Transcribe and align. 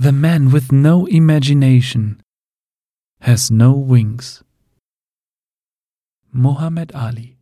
The 0.00 0.12
man 0.12 0.52
with 0.52 0.70
no 0.70 1.06
imagination 1.06 2.22
has 3.20 3.50
no 3.50 3.72
wings. 3.72 4.44
Muhammad 6.32 6.94
Ali 6.94 7.38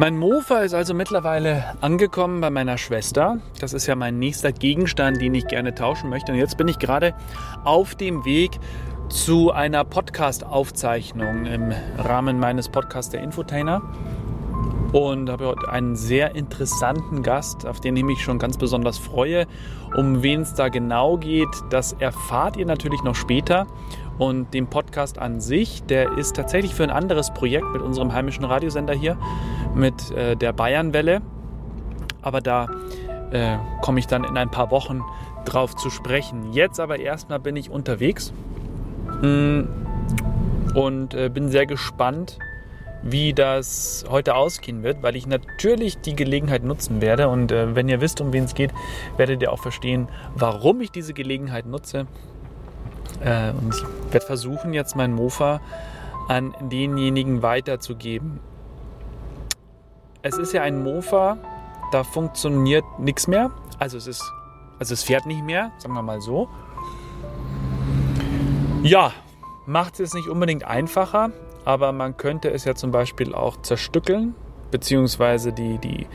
Mein 0.00 0.16
Mofa 0.18 0.62
ist 0.62 0.74
also 0.74 0.92
mittlerweile 0.92 1.76
angekommen 1.80 2.40
bei 2.40 2.50
meiner 2.50 2.76
Schwester. 2.76 3.38
Das 3.60 3.72
ist 3.72 3.86
ja 3.86 3.94
mein 3.94 4.18
nächster 4.18 4.50
Gegenstand, 4.50 5.20
den 5.20 5.34
ich 5.34 5.46
gerne 5.46 5.72
tauschen 5.72 6.10
möchte. 6.10 6.32
Und 6.32 6.38
jetzt 6.38 6.58
bin 6.58 6.66
ich 6.66 6.80
gerade 6.80 7.14
auf 7.62 7.94
dem 7.94 8.24
Weg 8.24 8.58
zu 9.08 9.52
einer 9.52 9.84
Podcast-Aufzeichnung 9.84 11.46
im 11.46 11.72
Rahmen 11.98 12.38
meines 12.40 12.68
Podcasts 12.68 13.10
der 13.10 13.22
Infotainer. 13.22 13.82
Und 14.92 15.28
habe 15.30 15.46
heute 15.46 15.68
einen 15.68 15.96
sehr 15.96 16.34
interessanten 16.34 17.22
Gast, 17.22 17.66
auf 17.66 17.80
den 17.80 17.96
ich 17.96 18.04
mich 18.04 18.22
schon 18.22 18.38
ganz 18.38 18.56
besonders 18.56 18.98
freue. 18.98 19.46
Um 19.96 20.22
wen 20.22 20.42
es 20.42 20.54
da 20.54 20.68
genau 20.68 21.18
geht, 21.18 21.48
das 21.70 21.92
erfahrt 21.94 22.56
ihr 22.56 22.66
natürlich 22.66 23.02
noch 23.02 23.14
später. 23.14 23.66
Und 24.18 24.54
den 24.54 24.68
Podcast 24.68 25.18
an 25.18 25.40
sich, 25.40 25.82
der 25.84 26.16
ist 26.16 26.36
tatsächlich 26.36 26.74
für 26.74 26.84
ein 26.84 26.90
anderes 26.90 27.32
Projekt 27.34 27.66
mit 27.72 27.82
unserem 27.82 28.12
heimischen 28.12 28.44
Radiosender 28.44 28.94
hier, 28.94 29.18
mit 29.74 30.10
äh, 30.12 30.36
der 30.36 30.52
Bayernwelle. 30.52 31.20
Aber 32.22 32.40
da 32.40 32.68
äh, 33.30 33.58
komme 33.82 33.98
ich 33.98 34.06
dann 34.06 34.24
in 34.24 34.36
ein 34.36 34.50
paar 34.50 34.70
Wochen 34.70 35.02
drauf 35.44 35.76
zu 35.76 35.90
sprechen. 35.90 36.52
Jetzt 36.52 36.80
aber 36.80 36.98
erstmal 36.98 37.38
bin 37.38 37.56
ich 37.56 37.70
unterwegs 37.70 38.32
und 39.22 41.14
äh, 41.14 41.28
bin 41.28 41.48
sehr 41.48 41.66
gespannt, 41.66 42.38
wie 43.02 43.32
das 43.32 44.04
heute 44.08 44.34
ausgehen 44.34 44.82
wird, 44.82 45.02
weil 45.02 45.16
ich 45.16 45.26
natürlich 45.26 45.98
die 45.98 46.16
Gelegenheit 46.16 46.64
nutzen 46.64 47.00
werde. 47.00 47.28
Und 47.28 47.52
äh, 47.52 47.74
wenn 47.74 47.88
ihr 47.88 48.00
wisst, 48.00 48.20
um 48.20 48.32
wen 48.32 48.44
es 48.44 48.54
geht, 48.54 48.72
werdet 49.16 49.42
ihr 49.42 49.52
auch 49.52 49.60
verstehen, 49.60 50.08
warum 50.34 50.80
ich 50.80 50.90
diese 50.90 51.14
Gelegenheit 51.14 51.66
nutze. 51.66 52.06
Äh, 53.20 53.50
und 53.52 53.74
ich 53.74 54.12
werde 54.12 54.26
versuchen, 54.26 54.74
jetzt 54.74 54.96
mein 54.96 55.12
Mofa 55.12 55.60
an 56.28 56.54
denjenigen 56.60 57.42
weiterzugeben. 57.42 58.40
Es 60.22 60.38
ist 60.38 60.52
ja 60.52 60.62
ein 60.62 60.82
Mofa, 60.82 61.38
da 61.92 62.02
funktioniert 62.02 62.84
nichts 62.98 63.28
mehr. 63.28 63.52
Also 63.78 63.96
es 63.96 64.08
ist, 64.08 64.32
also 64.80 64.92
es 64.92 65.04
fährt 65.04 65.26
nicht 65.26 65.44
mehr, 65.44 65.70
sagen 65.78 65.94
wir 65.94 66.02
mal 66.02 66.20
so. 66.20 66.48
Ja, 68.86 69.12
macht 69.66 69.98
es 69.98 70.14
nicht 70.14 70.28
unbedingt 70.28 70.62
einfacher, 70.62 71.32
aber 71.64 71.90
man 71.90 72.16
könnte 72.16 72.52
es 72.52 72.64
ja 72.64 72.76
zum 72.76 72.92
Beispiel 72.92 73.34
auch 73.34 73.60
zerstückeln, 73.62 74.36
beziehungsweise 74.70 75.52
die, 75.52 75.78
die 75.78 76.06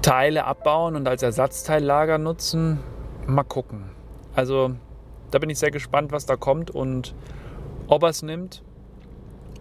Teile 0.00 0.46
abbauen 0.46 0.96
und 0.96 1.06
als 1.06 1.22
Ersatzteillager 1.22 2.16
nutzen. 2.16 2.80
Mal 3.26 3.42
gucken. 3.42 3.90
Also 4.34 4.70
da 5.30 5.38
bin 5.38 5.50
ich 5.50 5.58
sehr 5.58 5.70
gespannt, 5.70 6.10
was 6.10 6.24
da 6.24 6.36
kommt 6.36 6.70
und 6.70 7.14
ob 7.86 8.02
er 8.02 8.08
es 8.08 8.22
nimmt. 8.22 8.62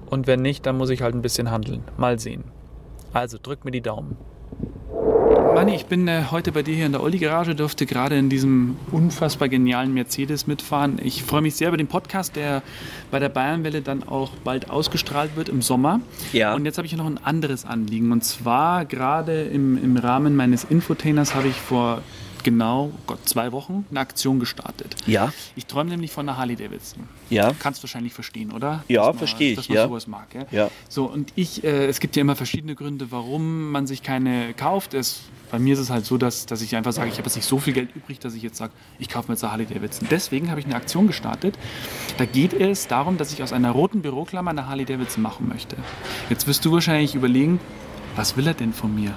Und 0.09 0.25
wenn 0.25 0.41
nicht, 0.41 0.65
dann 0.65 0.77
muss 0.77 0.91
ich 0.91 1.01
halt 1.01 1.15
ein 1.15 1.21
bisschen 1.21 1.51
handeln. 1.51 1.83
Mal 1.97 2.19
sehen. 2.19 2.45
Also 3.11 3.37
drückt 3.41 3.65
mir 3.65 3.71
die 3.71 3.81
Daumen. 3.81 4.15
Manni, 5.53 5.75
ich 5.75 5.85
bin 5.85 6.07
äh, 6.07 6.23
heute 6.31 6.51
bei 6.51 6.63
dir 6.63 6.73
hier 6.73 6.87
in 6.87 6.93
der 6.93 7.03
Olli-Garage, 7.03 7.53
durfte 7.53 7.85
gerade 7.85 8.17
in 8.17 8.27
diesem 8.27 8.75
unfassbar 8.91 9.49
genialen 9.49 9.93
Mercedes 9.93 10.47
mitfahren. 10.47 10.99
Ich 11.03 11.21
freue 11.21 11.41
mich 11.41 11.55
sehr 11.55 11.67
über 11.67 11.77
den 11.77 11.85
Podcast, 11.85 12.35
der 12.35 12.63
bei 13.11 13.19
der 13.19 13.29
Bayernwelle 13.29 13.83
dann 13.83 14.01
auch 14.01 14.31
bald 14.43 14.71
ausgestrahlt 14.71 15.35
wird 15.35 15.49
im 15.49 15.61
Sommer. 15.61 16.01
Ja. 16.31 16.55
Und 16.55 16.65
jetzt 16.65 16.77
habe 16.79 16.87
ich 16.87 16.95
noch 16.97 17.05
ein 17.05 17.23
anderes 17.23 17.65
Anliegen. 17.65 18.11
Und 18.11 18.23
zwar 18.23 18.85
gerade 18.85 19.43
im, 19.43 19.81
im 19.81 19.95
Rahmen 19.95 20.35
meines 20.35 20.63
Infotainers 20.63 21.35
habe 21.35 21.49
ich 21.49 21.55
vor 21.55 22.01
genau 22.43 22.91
Gott, 23.05 23.19
zwei 23.29 23.51
Wochen 23.51 23.85
eine 23.91 23.99
Aktion 23.99 24.39
gestartet. 24.39 24.95
Ja. 25.05 25.31
Ich 25.55 25.67
träume 25.67 25.91
nämlich 25.91 26.11
von 26.11 26.27
einer 26.27 26.37
Harley 26.37 26.55
Davidson. 26.55 27.03
Ja. 27.29 27.53
Kannst 27.59 27.81
du 27.81 27.83
wahrscheinlich 27.83 28.13
verstehen, 28.13 28.51
oder? 28.51 28.83
Ja, 28.87 29.13
verstehe 29.13 29.51
ich. 29.51 29.55
Dass 29.55 29.69
man 29.69 29.77
ja. 29.77 29.87
sowas 29.87 30.07
mag. 30.07 30.33
Ja? 30.33 30.45
ja. 30.51 30.71
So, 30.89 31.05
und 31.05 31.31
ich, 31.35 31.63
äh, 31.63 31.85
es 31.85 31.99
gibt 31.99 32.15
ja 32.15 32.21
immer 32.21 32.35
verschiedene 32.35 32.75
Gründe, 32.75 33.11
warum 33.11 33.71
man 33.71 33.87
sich 33.87 34.03
keine 34.03 34.53
kauft. 34.55 34.93
Es, 34.93 35.21
bei 35.53 35.59
mir 35.59 35.73
ist 35.73 35.79
es 35.79 35.91
halt 35.91 36.03
so, 36.03 36.17
dass, 36.17 36.47
dass 36.47 36.63
ich 36.63 36.75
einfach 36.75 36.93
sage, 36.93 37.09
ich 37.09 37.19
habe 37.19 37.27
jetzt 37.27 37.35
nicht 37.35 37.47
so 37.47 37.59
viel 37.59 37.73
Geld 37.73 37.95
übrig, 37.95 38.17
dass 38.17 38.33
ich 38.33 38.41
jetzt 38.41 38.57
sage, 38.57 38.73
ich 38.97 39.07
kaufe 39.07 39.27
mir 39.27 39.35
jetzt 39.35 39.43
eine 39.43 39.51
Harley 39.51 39.67
Davidson. 39.67 40.07
Deswegen 40.09 40.49
habe 40.49 40.59
ich 40.59 40.65
eine 40.65 40.73
Aktion 40.73 41.05
gestartet. 41.05 41.59
Da 42.17 42.25
geht 42.25 42.53
es 42.53 42.87
darum, 42.87 43.19
dass 43.19 43.31
ich 43.31 43.43
aus 43.43 43.53
einer 43.53 43.69
roten 43.69 44.01
Büroklammer 44.01 44.49
eine 44.49 44.67
Harley 44.67 44.85
Davidson 44.85 45.21
machen 45.21 45.47
möchte. 45.47 45.75
Jetzt 46.27 46.47
wirst 46.47 46.65
du 46.65 46.71
wahrscheinlich 46.71 47.13
überlegen, 47.13 47.59
was 48.15 48.35
will 48.35 48.47
er 48.47 48.55
denn 48.55 48.73
von 48.73 48.95
mir? 48.95 49.15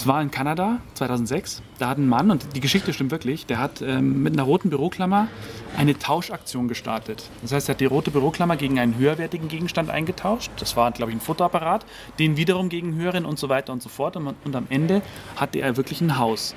Es 0.00 0.06
war 0.06 0.22
in 0.22 0.30
Kanada 0.30 0.80
2006. 0.94 1.60
Da 1.78 1.90
hat 1.90 1.98
ein 1.98 2.08
Mann, 2.08 2.30
und 2.30 2.56
die 2.56 2.60
Geschichte 2.60 2.94
stimmt 2.94 3.10
wirklich, 3.10 3.44
der 3.44 3.58
hat 3.58 3.82
ähm, 3.82 4.22
mit 4.22 4.32
einer 4.32 4.44
roten 4.44 4.70
Büroklammer 4.70 5.28
eine 5.76 5.98
Tauschaktion 5.98 6.68
gestartet. 6.68 7.28
Das 7.42 7.52
heißt, 7.52 7.68
er 7.68 7.74
hat 7.74 7.80
die 7.82 7.84
rote 7.84 8.10
Büroklammer 8.10 8.56
gegen 8.56 8.78
einen 8.78 8.96
höherwertigen 8.96 9.48
Gegenstand 9.48 9.90
eingetauscht. 9.90 10.50
Das 10.56 10.74
war, 10.74 10.90
glaube 10.92 11.12
ich, 11.12 11.18
ein 11.18 11.20
Fotoapparat. 11.20 11.84
Den 12.18 12.38
wiederum 12.38 12.70
gegen 12.70 12.94
höheren 12.94 13.26
und 13.26 13.38
so 13.38 13.50
weiter 13.50 13.74
und 13.74 13.82
so 13.82 13.90
fort. 13.90 14.16
Und, 14.16 14.36
und 14.42 14.56
am 14.56 14.66
Ende 14.70 15.02
hatte 15.36 15.58
er 15.58 15.76
wirklich 15.76 16.00
ein 16.00 16.16
Haus 16.16 16.54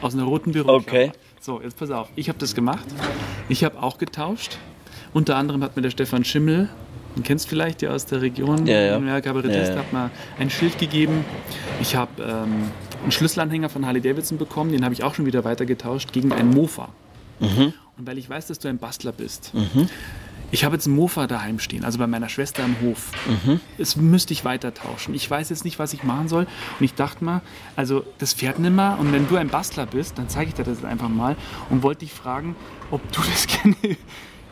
aus 0.00 0.14
einer 0.14 0.22
roten 0.22 0.52
Büroklammer. 0.52 0.78
Okay. 0.78 1.10
So, 1.40 1.60
jetzt 1.60 1.76
pass 1.76 1.90
auf. 1.90 2.08
Ich 2.14 2.28
habe 2.28 2.38
das 2.38 2.54
gemacht. 2.54 2.86
Ich 3.48 3.64
habe 3.64 3.82
auch 3.82 3.98
getauscht. 3.98 4.56
Unter 5.12 5.34
anderem 5.34 5.64
hat 5.64 5.74
mir 5.74 5.82
der 5.82 5.90
Stefan 5.90 6.24
Schimmel 6.24 6.68
den 7.18 7.24
kennst 7.24 7.46
du 7.46 7.48
vielleicht 7.50 7.82
ja 7.82 7.90
aus 7.90 8.06
der 8.06 8.22
Region, 8.22 8.66
ja, 8.66 8.80
ja. 8.80 8.98
ja 8.98 9.20
Kabarettist, 9.20 9.70
ja, 9.70 9.74
ja. 9.74 9.80
hat 9.80 9.92
mal 9.92 10.10
ein 10.38 10.50
Schild 10.50 10.78
gegeben. 10.78 11.24
Ich 11.80 11.96
habe 11.96 12.22
ähm, 12.22 12.70
einen 13.02 13.12
Schlüsselanhänger 13.12 13.68
von 13.68 13.84
Harley 13.84 14.00
Davidson 14.00 14.38
bekommen, 14.38 14.70
den 14.70 14.84
habe 14.84 14.94
ich 14.94 15.02
auch 15.02 15.14
schon 15.14 15.26
wieder 15.26 15.44
weitergetauscht 15.44 16.12
gegen 16.12 16.32
einen 16.32 16.50
Mofa. 16.50 16.90
Mhm. 17.40 17.72
Und 17.96 18.06
weil 18.06 18.18
ich 18.18 18.30
weiß, 18.30 18.46
dass 18.46 18.60
du 18.60 18.68
ein 18.68 18.78
Bastler 18.78 19.10
bist, 19.10 19.52
mhm. 19.52 19.88
ich 20.52 20.64
habe 20.64 20.76
jetzt 20.76 20.86
einen 20.86 20.94
Mofa 20.94 21.26
daheim 21.26 21.58
stehen, 21.58 21.84
also 21.84 21.98
bei 21.98 22.06
meiner 22.06 22.28
Schwester 22.28 22.64
im 22.64 22.76
Hof. 22.82 23.10
Mhm. 23.26 23.60
Das 23.78 23.96
müsste 23.96 24.32
ich 24.32 24.44
weiter 24.44 24.72
tauschen. 24.72 25.12
Ich 25.14 25.28
weiß 25.28 25.48
jetzt 25.50 25.64
nicht, 25.64 25.80
was 25.80 25.92
ich 25.92 26.04
machen 26.04 26.28
soll. 26.28 26.46
Und 26.78 26.84
ich 26.84 26.94
dachte 26.94 27.24
mal, 27.24 27.42
also 27.74 28.04
das 28.18 28.32
fährt 28.32 28.60
nimmer. 28.60 28.96
Und 29.00 29.12
wenn 29.12 29.28
du 29.28 29.36
ein 29.36 29.48
Bastler 29.48 29.86
bist, 29.86 30.18
dann 30.18 30.28
zeige 30.28 30.50
ich 30.50 30.54
dir 30.54 30.64
das 30.64 30.84
einfach 30.84 31.08
mal 31.08 31.34
und 31.68 31.82
wollte 31.82 32.00
dich 32.00 32.12
fragen, 32.12 32.54
ob 32.92 33.00
du 33.10 33.20
das 33.22 33.46
gerne 33.62 33.96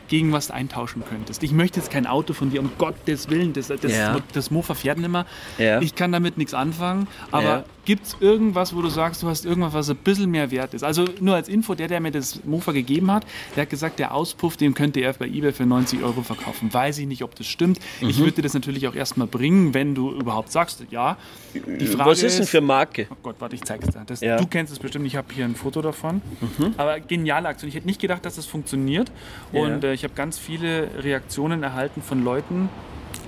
gegen 0.07 0.31
was 0.31 0.51
eintauschen 0.51 1.03
könntest. 1.07 1.43
Ich 1.43 1.51
möchte 1.51 1.79
jetzt 1.79 1.91
kein 1.91 2.07
Auto 2.07 2.33
von 2.33 2.49
dir, 2.49 2.61
um 2.61 2.71
Gottes 2.77 3.29
Willen, 3.29 3.53
das, 3.53 3.67
das, 3.67 3.91
ja. 3.91 4.17
das 4.33 4.51
Mofa 4.51 4.73
fährt 4.73 4.97
nicht 4.97 5.09
mehr. 5.09 5.25
Ja. 5.57 5.81
Ich 5.81 5.95
kann 5.95 6.11
damit 6.11 6.37
nichts 6.37 6.53
anfangen, 6.53 7.07
aber 7.31 7.43
ja. 7.43 7.65
gibt 7.85 8.05
es 8.07 8.17
irgendwas, 8.19 8.75
wo 8.75 8.81
du 8.81 8.89
sagst, 8.89 9.23
du 9.23 9.27
hast 9.27 9.45
irgendwas, 9.45 9.73
was 9.73 9.89
ein 9.89 9.97
bisschen 9.97 10.31
mehr 10.31 10.51
wert 10.51 10.73
ist? 10.73 10.83
Also 10.83 11.05
nur 11.19 11.35
als 11.35 11.49
Info, 11.49 11.75
der, 11.75 11.87
der 11.87 11.99
mir 11.99 12.11
das 12.11 12.43
Mofa 12.45 12.71
gegeben 12.71 13.11
hat, 13.11 13.25
der 13.55 13.63
hat 13.63 13.69
gesagt, 13.69 13.99
der 13.99 14.13
Auspuff, 14.13 14.57
den 14.57 14.73
könnte 14.73 14.99
er 15.01 15.13
bei 15.13 15.25
eBay 15.25 15.51
für 15.51 15.65
90 15.65 16.03
Euro 16.03 16.21
verkaufen. 16.21 16.73
Weiß 16.73 16.97
ich 16.99 17.07
nicht, 17.07 17.23
ob 17.23 17.35
das 17.35 17.47
stimmt. 17.47 17.79
Mhm. 18.01 18.09
Ich 18.09 18.19
würde 18.19 18.33
dir 18.33 18.41
das 18.43 18.53
natürlich 18.53 18.87
auch 18.87 18.95
erstmal 18.95 19.27
bringen, 19.27 19.73
wenn 19.73 19.95
du 19.95 20.11
überhaupt 20.11 20.51
sagst, 20.51 20.83
ja. 20.89 21.17
Die 21.53 21.87
Frage 21.87 22.11
was 22.11 22.23
ist 22.23 22.39
denn 22.39 22.45
für 22.45 22.61
Marke? 22.61 23.07
Oh 23.09 23.15
Gott, 23.23 23.35
warte, 23.39 23.55
ich 23.55 23.63
zeig's 23.63 23.87
dir. 23.87 24.03
Das, 24.05 24.19
Du 24.19 24.47
kennst 24.47 24.71
es 24.71 24.79
bestimmt, 24.79 25.05
ich 25.07 25.15
habe 25.15 25.33
hier 25.33 25.45
ein 25.45 25.55
Foto 25.55 25.81
davon. 25.81 26.21
Mhm. 26.57 26.73
Aber 26.77 26.99
geniale 26.99 27.47
Aktion. 27.47 27.69
Ich 27.69 27.75
hätte 27.75 27.87
nicht 27.87 27.99
gedacht, 27.99 28.23
dass 28.25 28.35
das 28.35 28.45
funktioniert. 28.45 29.11
Und 29.51 29.83
äh, 29.83 29.96
ich 29.97 30.03
habe 30.03 30.13
ganz 30.13 30.37
viele 30.37 30.89
Reaktionen 30.99 31.63
erhalten 31.63 32.03
von 32.03 32.23
Leuten, 32.23 32.69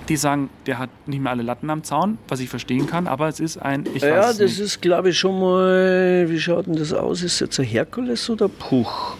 die 0.07 0.17
sagen, 0.17 0.51
der 0.67 0.77
hat 0.77 0.91
nicht 1.07 1.19
mehr 1.19 1.31
alle 1.31 1.41
Latten 1.41 1.67
am 1.71 1.83
Zaun, 1.83 2.19
was 2.27 2.41
ich 2.41 2.49
verstehen 2.49 2.85
kann, 2.85 3.07
aber 3.07 3.27
es 3.27 3.39
ist 3.39 3.57
ein. 3.57 3.87
Ich 3.95 4.03
ja, 4.03 4.17
das 4.17 4.37
nicht. 4.37 4.59
ist, 4.59 4.79
glaube 4.79 5.09
ich, 5.09 5.17
schon 5.17 5.39
mal. 5.39 6.27
Wie 6.29 6.39
schaut 6.39 6.67
denn 6.67 6.75
das 6.75 6.93
aus? 6.93 7.23
Ist 7.23 7.39
jetzt 7.39 7.59
ein 7.59 7.65
Herkules 7.65 8.29
oder 8.29 8.47
Puch? 8.47 9.15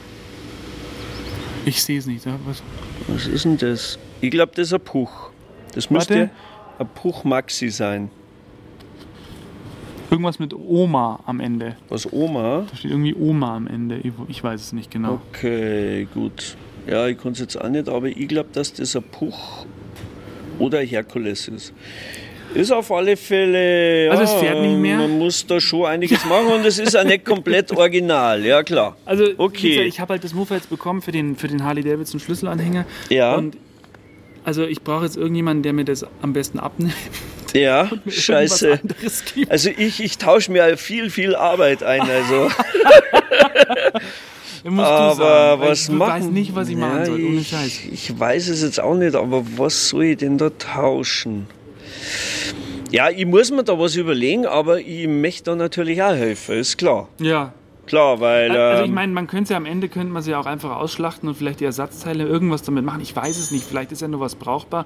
Ich 1.65 1.83
sehe 1.83 1.97
es 1.97 2.05
nicht. 2.05 2.23
Was? 2.45 2.61
was 3.07 3.25
ist 3.25 3.45
denn 3.45 3.57
das? 3.57 3.97
Ich 4.21 4.29
glaube, 4.29 4.51
das 4.53 4.67
ist 4.67 4.73
ein 4.73 4.81
Puch. 4.81 5.31
Das 5.73 5.89
müsste 5.89 6.19
Warte. 6.19 6.31
ein 6.77 6.87
Puch 6.93 7.23
Maxi 7.23 7.69
sein. 7.69 8.11
Irgendwas 10.11 10.37
mit 10.37 10.53
Oma 10.53 11.19
am 11.25 11.39
Ende. 11.39 11.77
Was 11.87 12.11
Oma? 12.13 12.65
Da 12.69 12.75
steht 12.75 12.91
irgendwie 12.91 13.15
Oma 13.15 13.55
am 13.55 13.65
Ende. 13.65 14.01
Ich 14.27 14.43
weiß 14.43 14.61
es 14.61 14.71
nicht 14.71 14.91
genau. 14.91 15.19
Okay, 15.31 16.07
gut. 16.13 16.55
Ja, 16.89 17.07
ich 17.07 17.17
kann 17.17 17.33
es 17.33 17.39
jetzt 17.39 17.59
auch 17.59 17.69
nicht, 17.69 17.87
aber 17.87 18.07
ich 18.07 18.27
glaube, 18.27 18.49
dass 18.53 18.73
das 18.73 18.95
ein 18.95 19.03
Puch 19.03 19.65
oder 20.57 20.79
ein 20.79 20.87
Herkules 20.87 21.47
ist. 21.47 21.73
Ist 22.55 22.71
auf 22.71 22.91
alle 22.91 23.15
Fälle. 23.15 24.05
Ja, 24.05 24.11
also 24.11 24.23
es 24.23 24.33
fährt 24.33 24.59
nicht 24.59 24.77
mehr. 24.77 24.97
Man 24.97 25.19
muss 25.19 25.45
da 25.45 25.61
schon 25.61 25.85
einiges 25.85 26.25
machen 26.25 26.47
und 26.47 26.65
es 26.65 26.79
ist 26.79 26.97
auch 26.97 27.03
nicht 27.03 27.23
komplett 27.23 27.71
original, 27.71 28.43
ja 28.43 28.63
klar. 28.63 28.97
Also 29.05 29.25
okay. 29.37 29.83
ich 29.83 29.99
habe 29.99 30.13
halt 30.13 30.23
das 30.23 30.33
Mofa 30.33 30.55
jetzt 30.55 30.69
bekommen 30.69 31.03
für 31.03 31.11
den, 31.11 31.35
für 31.35 31.47
den 31.47 31.63
Harley 31.63 31.83
Davidson 31.83 32.19
Schlüsselanhänger. 32.19 32.85
Ja. 33.09 33.35
Und 33.35 33.55
also 34.43 34.65
ich 34.65 34.81
brauche 34.81 35.05
jetzt 35.05 35.15
irgendjemanden, 35.15 35.61
der 35.61 35.73
mir 35.73 35.85
das 35.85 36.03
am 36.23 36.33
besten 36.33 36.57
abnimmt. 36.59 36.95
Ja, 37.53 37.89
scheiße. 38.07 38.79
Also 39.47 39.69
ich, 39.77 40.03
ich 40.03 40.17
tausche 40.17 40.51
mir 40.51 40.75
viel, 40.77 41.11
viel 41.11 41.35
Arbeit 41.35 41.83
ein. 41.83 42.01
Also. 42.01 42.49
aber 44.65 45.59
was 45.59 45.87
du 45.87 45.93
machen? 45.93 46.11
weiß 46.11 46.25
nicht, 46.31 46.55
was 46.55 46.69
ich 46.69 46.75
machen 46.75 46.99
ja, 46.99 47.05
soll, 47.05 47.25
ohne 47.25 47.43
Scheiß. 47.43 47.65
Ich, 47.65 47.93
ich 47.93 48.19
weiß 48.19 48.49
es 48.49 48.61
jetzt 48.61 48.79
auch 48.79 48.95
nicht, 48.95 49.15
aber 49.15 49.43
was 49.57 49.89
soll 49.89 50.05
ich 50.05 50.17
denn 50.17 50.37
da 50.37 50.49
tauschen? 50.49 51.47
Ja, 52.91 53.09
ich 53.09 53.25
muss 53.25 53.51
mir 53.51 53.63
da 53.63 53.77
was 53.77 53.95
überlegen, 53.95 54.45
aber 54.45 54.79
ich 54.79 55.07
möchte 55.07 55.51
da 55.51 55.55
natürlich 55.55 56.01
auch 56.01 56.13
helfen, 56.13 56.55
ist 56.55 56.77
klar. 56.77 57.07
Ja. 57.19 57.53
Klar, 57.85 58.19
weil. 58.19 58.51
Also 58.51 58.83
ich 58.83 58.89
ähm, 58.89 58.95
meine, 58.95 59.11
man 59.11 59.25
könnte 59.25 59.53
ja 59.53 59.57
am 59.57 59.65
Ende 59.65 59.89
könnte 59.89 60.13
man 60.13 60.21
sie 60.21 60.35
auch 60.35 60.45
einfach 60.45 60.75
ausschlachten 60.75 61.27
und 61.27 61.35
vielleicht 61.35 61.59
die 61.59 61.65
Ersatzteile 61.65 62.23
irgendwas 62.23 62.61
damit 62.61 62.85
machen. 62.85 63.01
Ich 63.01 63.15
weiß 63.15 63.39
es 63.39 63.49
nicht. 63.49 63.65
Vielleicht 63.65 63.91
ist 63.91 64.01
ja 64.01 64.07
nur 64.07 64.19
was 64.19 64.35
brauchbar. 64.35 64.85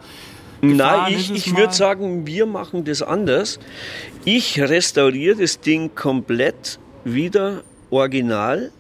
Gefahren 0.62 0.78
Nein, 0.78 1.14
ich, 1.14 1.30
es 1.30 1.48
ich 1.48 1.58
würde 1.58 1.74
sagen, 1.74 2.26
wir 2.26 2.46
machen 2.46 2.86
das 2.86 3.02
anders. 3.02 3.60
Ich 4.24 4.62
restauriere 4.62 5.36
das 5.36 5.60
Ding 5.60 5.94
komplett 5.94 6.80
wieder 7.04 7.64
original, 7.90 8.72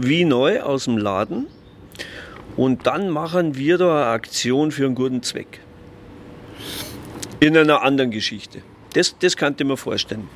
wie 0.00 0.24
neu 0.24 0.60
aus 0.60 0.84
dem 0.84 0.96
Laden. 0.98 1.46
Und 2.56 2.86
dann 2.86 3.10
machen 3.10 3.56
wir 3.56 3.78
da 3.78 3.96
eine 4.02 4.06
Aktion 4.06 4.72
für 4.72 4.84
einen 4.86 4.94
guten 4.94 5.22
Zweck. 5.22 5.60
In 7.40 7.56
einer 7.56 7.82
anderen 7.82 8.10
Geschichte. 8.10 8.62
Das, 8.94 9.16
das 9.18 9.36
könnte 9.36 9.62
ich 9.62 9.68
mir 9.68 9.76
vorstellen. 9.76 10.28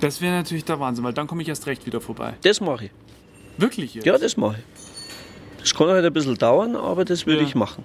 Das 0.00 0.20
wäre 0.20 0.34
natürlich 0.36 0.64
der 0.64 0.78
Wahnsinn, 0.80 1.04
weil 1.04 1.12
dann 1.12 1.26
komme 1.26 1.42
ich 1.42 1.48
erst 1.48 1.66
recht 1.66 1.86
wieder 1.86 2.00
vorbei. 2.00 2.34
Das 2.42 2.60
mache 2.60 2.86
ich. 2.86 2.90
Wirklich 3.58 3.94
jetzt? 3.94 4.06
Ja, 4.06 4.16
das 4.18 4.36
mache 4.36 4.56
ich. 4.58 5.60
Das 5.60 5.74
kann 5.74 5.88
halt 5.88 6.04
ein 6.04 6.12
bisschen 6.12 6.36
dauern, 6.36 6.76
aber 6.76 7.04
das 7.04 7.26
würde 7.26 7.42
Ja. 7.42 7.46
ich 7.48 7.54
machen. 7.54 7.84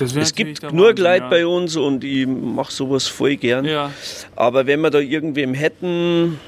Es 0.00 0.32
gibt 0.34 0.62
nur 0.72 0.88
Wahnsinn, 0.90 1.04
Leute 1.04 1.22
ja. 1.24 1.28
bei 1.28 1.46
uns 1.46 1.76
und 1.76 2.04
ich 2.04 2.26
mache 2.26 2.70
sowas 2.72 3.08
voll 3.08 3.36
gern. 3.36 3.64
Ja. 3.64 3.90
Aber 4.36 4.66
wenn 4.66 4.80
wir 4.80 4.90
da 4.90 5.00
irgendwem 5.00 5.54
hätten, 5.54 6.38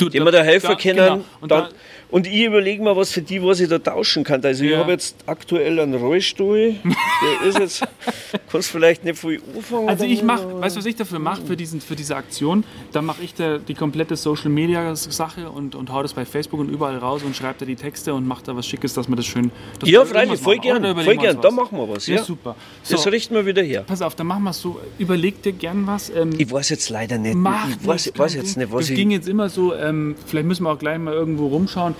Du, 0.00 0.08
dem 0.08 0.24
wir 0.24 0.32
da 0.32 0.42
helfen 0.42 0.68
da- 0.70 0.74
können, 0.76 0.96
genau. 0.96 1.24
Und 1.40 1.50
dann, 1.50 1.64
da, 1.64 1.70
und 2.10 2.26
ich 2.26 2.42
überlege 2.44 2.82
mal, 2.82 2.96
was 2.96 3.12
für 3.12 3.22
die, 3.22 3.42
was 3.42 3.60
ich 3.60 3.68
da 3.68 3.78
tauschen 3.78 4.24
kann. 4.24 4.44
Also 4.44 4.64
ich 4.64 4.70
Ja. 4.70 4.78
habe 4.78 4.92
jetzt 4.92 5.16
aktuell 5.26 5.78
einen 5.78 5.94
Rollstuhl, 5.94 6.74
der 6.82 7.48
ist 7.48 7.58
jetzt, 7.58 7.82
kannst 8.50 8.70
vielleicht 8.70 9.04
nicht 9.04 9.18
viel 9.18 9.40
anfangen. 9.56 9.88
Also 9.88 10.04
ich 10.04 10.22
mache, 10.22 10.60
weißt 10.60 10.76
du, 10.76 10.80
was 10.80 10.86
ich 10.86 10.96
dafür 10.96 11.18
mache 11.18 11.42
für, 11.42 11.56
diesen, 11.56 11.80
für 11.80 11.96
diese 11.96 12.16
Aktion? 12.16 12.64
Da 12.92 13.02
mache 13.02 13.22
ich 13.22 13.34
da 13.34 13.58
die 13.58 13.74
komplette 13.74 14.16
Social 14.16 14.50
Media 14.50 14.94
Sache 14.96 15.50
und, 15.50 15.74
und 15.74 15.92
hau 15.92 16.02
das 16.02 16.12
bei 16.14 16.24
Facebook 16.24 16.60
und 16.60 16.68
überall 16.68 16.96
raus 16.98 17.22
und 17.22 17.36
schreibe 17.36 17.56
da 17.60 17.64
die 17.66 17.76
Texte 17.76 18.12
und 18.14 18.26
mache 18.26 18.42
da 18.44 18.56
was 18.56 18.66
Schickes, 18.66 18.94
dass 18.94 19.08
man 19.08 19.16
das 19.16 19.26
schön. 19.26 19.50
dass 19.78 19.88
Ja, 19.88 20.04
freilich, 20.04 20.40
voll 20.40 20.58
gern, 20.58 20.82
voll 21.04 21.16
gern. 21.16 21.36
Da 21.40 21.48
was. 21.48 21.54
machen 21.54 21.78
wir 21.78 21.88
was. 21.88 22.06
Ja, 22.06 22.16
Ja, 22.16 22.22
super. 22.24 22.56
So, 22.82 22.96
Das 22.96 23.06
richten 23.06 23.34
wir 23.34 23.46
wieder 23.46 23.62
her. 23.62 23.84
pass 23.86 24.02
auf, 24.02 24.14
dann 24.14 24.26
machen 24.26 24.42
wir 24.44 24.50
es 24.50 24.60
so. 24.60 24.80
Überleg 24.98 25.42
dir 25.42 25.52
gern 25.52 25.86
was. 25.86 26.10
Ähm, 26.10 26.30
Ich 26.38 26.50
weiß 26.50 26.68
jetzt 26.70 26.88
leider 26.90 27.18
nicht, 27.18 27.34
Macht 27.36 27.78
ich 27.80 27.86
weiß, 27.86 28.12
weiß 28.16 28.34
jetzt 28.34 28.56
nicht, 28.56 28.72
was 28.72 28.80
Das 28.80 28.90
ich... 28.90 28.96
ging 28.96 29.10
jetzt 29.10 29.28
immer 29.28 29.48
so, 29.48 29.74
ähm, 29.74 30.16
vielleicht 30.26 30.46
müssen 30.46 30.64
wir 30.64 30.70
auch 30.72 30.78
gleich 30.78 30.98
mal 30.98 31.14
irgendwo 31.14 31.46
rumschauen. 31.48 31.94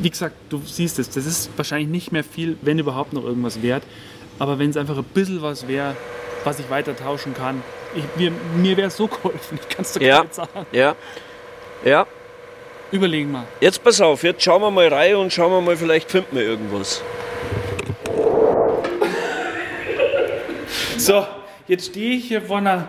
Wie 0.00 0.10
gesagt, 0.10 0.34
du 0.50 0.60
siehst 0.64 0.98
es, 0.98 1.10
das 1.10 1.24
ist 1.26 1.50
wahrscheinlich 1.56 1.88
nicht 1.88 2.12
mehr 2.12 2.24
viel, 2.24 2.56
wenn 2.62 2.78
überhaupt 2.78 3.12
noch 3.12 3.24
irgendwas 3.24 3.62
wert. 3.62 3.82
Aber 4.38 4.58
wenn 4.58 4.70
es 4.70 4.76
einfach 4.76 4.96
ein 4.98 5.04
bisschen 5.04 5.40
was 5.42 5.68
wäre, 5.68 5.94
was 6.42 6.58
ich 6.58 6.68
weiter 6.70 6.96
tauschen 6.96 7.34
kann, 7.34 7.62
ich, 7.94 8.04
mir, 8.16 8.32
mir 8.56 8.76
wäre 8.76 8.88
es 8.88 8.96
so 8.96 9.06
geholfen, 9.08 9.58
ich 9.60 9.68
kann 9.68 9.84
es 9.84 9.92
dir 9.92 10.00
gar 10.00 10.08
Ja, 10.08 10.22
nicht 10.22 10.34
sagen. 10.34 10.66
ja, 10.72 10.96
ja. 11.84 12.06
Überlegen 12.90 13.30
mal. 13.32 13.44
Jetzt 13.60 13.82
pass 13.82 14.00
auf, 14.00 14.22
jetzt 14.24 14.42
schauen 14.42 14.62
wir 14.62 14.70
mal 14.70 14.88
rein 14.88 15.16
und 15.16 15.32
schauen 15.32 15.50
wir 15.52 15.60
mal, 15.60 15.76
vielleicht 15.76 16.10
finden 16.10 16.36
wir 16.36 16.42
irgendwas. 16.42 17.02
So, 20.98 21.26
jetzt 21.66 21.86
stehe 21.86 22.16
ich 22.16 22.24
hier 22.26 22.42
vor 22.42 22.58
einer. 22.58 22.88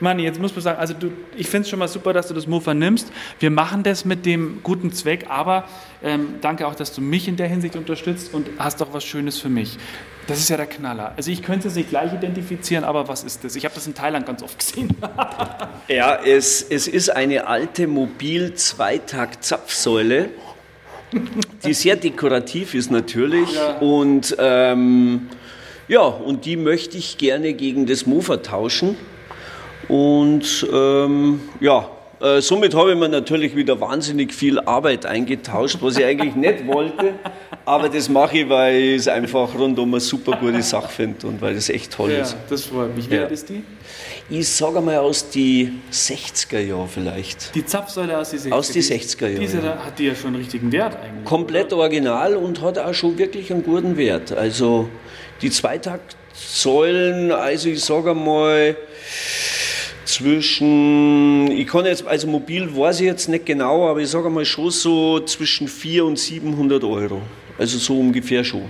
Manni, 0.00 0.22
jetzt 0.22 0.40
muss 0.40 0.54
man 0.54 0.62
sagen, 0.62 0.78
also 0.78 0.94
du, 0.94 1.12
ich 1.36 1.46
finde 1.46 1.64
es 1.64 1.70
schon 1.70 1.78
mal 1.78 1.88
super, 1.88 2.12
dass 2.12 2.28
du 2.28 2.34
das 2.34 2.46
Mofa 2.46 2.74
nimmst. 2.74 3.12
Wir 3.38 3.50
machen 3.50 3.82
das 3.82 4.04
mit 4.04 4.24
dem 4.24 4.60
guten 4.62 4.92
Zweck, 4.92 5.26
aber 5.28 5.64
ähm, 6.02 6.36
danke 6.40 6.66
auch, 6.66 6.74
dass 6.74 6.94
du 6.94 7.02
mich 7.02 7.28
in 7.28 7.36
der 7.36 7.48
Hinsicht 7.48 7.76
unterstützt 7.76 8.32
und 8.32 8.48
hast 8.58 8.82
auch 8.82 8.92
was 8.92 9.04
Schönes 9.04 9.38
für 9.38 9.50
mich. 9.50 9.76
Das 10.26 10.38
ist 10.38 10.48
ja 10.48 10.56
der 10.56 10.66
Knaller. 10.66 11.12
Also 11.16 11.30
ich 11.30 11.42
könnte 11.42 11.68
es 11.68 11.74
nicht 11.74 11.90
gleich 11.90 12.12
identifizieren, 12.12 12.84
aber 12.84 13.08
was 13.08 13.24
ist 13.24 13.44
das? 13.44 13.56
Ich 13.56 13.64
habe 13.64 13.74
das 13.74 13.86
in 13.86 13.94
Thailand 13.94 14.26
ganz 14.26 14.42
oft 14.42 14.58
gesehen. 14.58 14.96
Ja, 15.88 16.18
es, 16.24 16.62
es 16.62 16.86
ist 16.86 17.10
eine 17.10 17.48
alte 17.48 17.88
Mobil-Zweitakt-Zapfsäule, 17.88 20.28
die 21.64 21.74
sehr 21.74 21.96
dekorativ 21.96 22.74
ist 22.74 22.92
natürlich. 22.92 23.52
Ja. 23.52 23.78
Und 23.78 24.36
ähm, 24.38 25.28
ja, 25.88 26.02
und 26.02 26.44
die 26.44 26.56
möchte 26.56 26.96
ich 26.96 27.18
gerne 27.18 27.54
gegen 27.54 27.86
das 27.86 28.06
Mofa 28.06 28.36
tauschen. 28.36 28.96
Und 29.90 30.66
ähm, 30.72 31.40
ja, 31.60 31.88
äh, 32.20 32.40
somit 32.40 32.74
habe 32.74 32.92
ich 32.92 32.98
mir 32.98 33.08
natürlich 33.08 33.56
wieder 33.56 33.80
wahnsinnig 33.80 34.32
viel 34.32 34.60
Arbeit 34.60 35.04
eingetauscht, 35.04 35.78
was 35.80 35.96
ich 35.98 36.04
eigentlich 36.04 36.36
nicht 36.36 36.66
wollte. 36.66 37.14
Aber 37.64 37.88
das 37.88 38.08
mache 38.08 38.38
ich, 38.38 38.48
weil 38.48 38.76
ich 38.76 38.96
es 39.00 39.08
einfach 39.08 39.52
rundum 39.58 39.92
eine 39.94 40.00
super 40.00 40.36
gute 40.36 40.62
Sache 40.62 40.88
finde 40.88 41.26
und 41.26 41.40
weil 41.40 41.54
das 41.54 41.68
echt 41.70 41.92
toll 41.92 42.12
ja, 42.12 42.18
ist. 42.22 42.36
das 42.48 42.66
freut 42.66 42.94
mich. 42.94 43.10
Wie 43.10 43.14
Ja. 43.16 43.22
alt 43.22 43.32
ist 43.32 43.48
die? 43.48 43.62
Ich 44.28 44.48
sage 44.48 44.80
mal 44.80 44.96
aus 44.98 45.28
die 45.30 45.72
60er 45.92 46.60
Jahre 46.60 46.86
vielleicht. 46.86 47.52
Die 47.54 47.64
Zapfsäule 47.66 48.16
aus 48.16 48.30
die 48.30 48.38
60er. 48.38 48.52
Aus 48.52 48.70
die 48.70 48.82
60er 48.82 49.26
Jahre, 49.26 49.40
Diese 49.40 49.58
ja. 49.58 49.76
hat 49.84 49.98
die 49.98 50.04
ja 50.04 50.14
schon 50.14 50.28
einen 50.28 50.36
richtigen 50.36 50.70
Wert 50.70 50.96
eigentlich. 51.02 51.24
Komplett 51.24 51.72
original 51.72 52.36
und 52.36 52.60
hat 52.62 52.78
auch 52.78 52.94
schon 52.94 53.18
wirklich 53.18 53.50
einen 53.52 53.64
guten 53.64 53.96
Wert. 53.96 54.30
Also 54.32 54.88
die 55.42 55.50
Zweitaktsäulen, 55.50 57.32
also 57.32 57.68
ich 57.70 57.82
sage 57.84 58.14
mal 58.14 58.76
zwischen, 60.10 61.50
ich 61.50 61.66
kann 61.66 61.84
jetzt, 61.86 62.06
also 62.06 62.26
mobil 62.26 62.68
weiß 62.74 63.00
ich 63.00 63.06
jetzt 63.06 63.28
nicht 63.28 63.46
genau, 63.46 63.88
aber 63.88 64.00
ich 64.00 64.08
sage 64.08 64.28
mal 64.30 64.44
schon 64.44 64.70
so 64.70 65.20
zwischen 65.20 65.68
400 65.68 66.08
und 66.10 66.18
700 66.18 66.84
Euro. 66.84 67.22
Also 67.58 67.78
so 67.78 67.98
ungefähr 67.98 68.42
schon. 68.44 68.62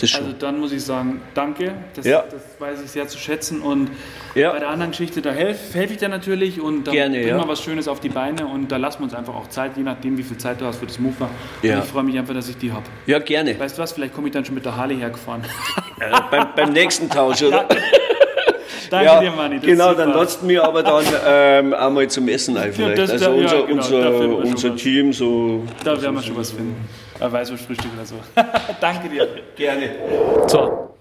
Das 0.00 0.08
schon. 0.10 0.24
Also 0.24 0.36
dann 0.38 0.58
muss 0.58 0.72
ich 0.72 0.82
sagen, 0.82 1.20
danke. 1.34 1.74
Das, 1.94 2.06
Ja. 2.06 2.24
das 2.30 2.40
weiß 2.58 2.82
ich 2.82 2.90
sehr 2.90 3.06
zu 3.06 3.18
schätzen. 3.18 3.60
Und 3.60 3.90
Ja. 4.34 4.52
bei 4.52 4.58
der 4.58 4.68
anderen 4.70 4.92
Geschichte, 4.92 5.20
da 5.20 5.30
helfe 5.30 5.78
helf 5.78 5.90
ich 5.90 5.98
dir 5.98 6.08
natürlich 6.08 6.58
und 6.60 6.86
dann 6.86 6.94
Gerne, 6.94 7.16
bringen 7.18 7.28
ja. 7.28 7.38
wir 7.38 7.48
was 7.48 7.62
Schönes 7.62 7.86
auf 7.86 8.00
die 8.00 8.08
Beine 8.08 8.46
und 8.46 8.72
da 8.72 8.78
lassen 8.78 9.00
wir 9.00 9.04
uns 9.04 9.14
einfach 9.14 9.34
auch 9.34 9.48
Zeit, 9.50 9.76
je 9.76 9.82
nachdem, 9.82 10.16
wie 10.16 10.22
viel 10.22 10.38
Zeit 10.38 10.58
du 10.60 10.64
hast 10.64 10.78
für 10.78 10.86
das 10.86 10.98
Mofa. 10.98 11.28
Ja. 11.62 11.76
Und 11.76 11.84
ich 11.84 11.90
freue 11.90 12.04
mich 12.04 12.16
einfach, 12.18 12.32
dass 12.34 12.48
ich 12.48 12.56
die 12.56 12.72
habe. 12.72 12.84
ja, 13.06 13.18
gerne. 13.18 13.58
Weißt 13.60 13.76
du 13.76 13.82
was, 13.82 13.92
vielleicht 13.92 14.14
komme 14.14 14.28
ich 14.28 14.32
dann 14.32 14.44
schon 14.44 14.54
mit 14.54 14.64
der 14.64 14.74
Harley 14.76 14.96
hergefahren. 14.96 15.42
Äh, 16.00 16.10
beim, 16.30 16.46
beim 16.56 16.72
nächsten 16.72 17.10
Tausch, 17.10 17.42
oder? 17.48 17.68
Danke 18.90 19.06
Ja, 19.06 19.20
dir, 19.20 19.30
Manni. 19.30 19.58
genau, 19.60 19.94
dann 19.94 20.10
lasst 20.12 20.42
mir 20.42 20.64
aber 20.64 20.82
dann 20.82 21.04
ähm, 21.24 21.72
einmal 21.74 22.08
zum 22.08 22.28
Essen 22.28 22.56
ein 22.56 22.72
vielleicht. 22.72 22.98
das- 22.98 23.10
also 23.12 23.24
ja, 23.26 23.30
unser, 23.30 23.66
genau, 23.66 23.82
da 24.02 24.08
unser, 24.10 24.36
unser. 24.38 24.76
Team 24.76 25.12
so. 25.12 25.64
Da 25.84 26.00
werden 26.02 26.16
wir 26.16 26.22
schon 26.22 26.36
was 26.36 26.50
finden. 26.50 26.76
Ein 27.20 27.32
Weißwurstfrühstück 27.32 27.90
oder 27.94 28.04
so. 28.04 28.16
Danke 28.80 29.08
dir. 29.08 29.28
Gerne. 29.56 29.90
So, 30.48 30.94